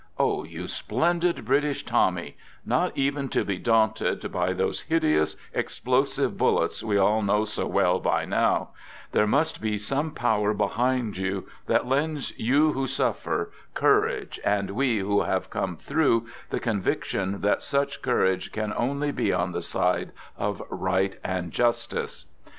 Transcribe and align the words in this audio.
Oh, 0.17 0.43
you 0.43 0.67
splendid 0.67 1.45
British 1.45 1.85
Tommy— 1.85 2.35
not 2.75 2.97
even 2.97 3.29
to 3.29 3.45
be 3.45 3.59
daunted 3.59 4.31
by 4.31 4.51
those 4.51 4.81
hideous 4.81 5.37
explosive 5.53 6.39
bullets 6.39 6.81
we 6.81 6.97
all 6.97 7.21
know 7.21 7.45
so 7.45 7.67
well 7.67 7.99
by 7.99 8.25
now— 8.25 8.69
there 9.11 9.27
must 9.27 9.61
be 9.61 9.77
some 9.77 10.09
Power 10.09 10.55
behind 10.55 11.17
you 11.17 11.47
that 11.67 11.85
lends 11.85 12.33
you 12.39 12.73
who 12.73 12.87
suffer 12.87 13.51
courage 13.75 14.39
and 14.43 14.71
we 14.71 14.97
who 14.97 15.21
have 15.21 15.51
"come 15.51 15.77
through" 15.77 16.25
the 16.49 16.59
conviction 16.59 17.41
that 17.41 17.61
such 17.61 18.01
courage 18.01 18.51
can 18.51 18.73
only 18.75 19.11
be 19.11 19.31
on 19.31 19.51
the 19.51 19.61
side 19.61 20.13
of 20.35 20.63
right 20.71 21.19
and 21.23 21.51
justice. 21.51 22.25